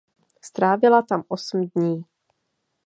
Strávila 0.41 1.01
tam 1.01 1.23
osm 1.27 1.61
dní. 1.75 2.05